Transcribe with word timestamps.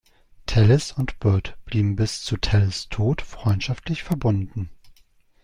Tallis 0.47 0.93
und 0.93 1.19
Byrd 1.19 1.55
blieben 1.65 1.95
bis 1.95 2.23
zu 2.23 2.35
Tallis’ 2.37 2.89
Tod 2.89 3.21
freundschaftlich 3.21 4.01
verbunden. 4.01 4.71